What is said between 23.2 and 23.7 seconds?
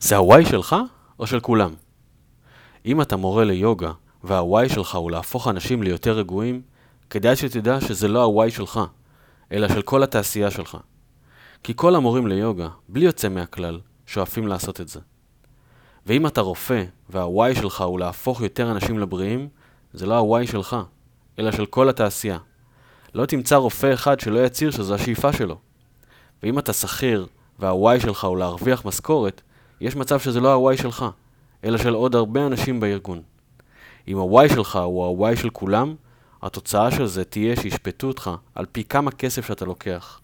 תמצא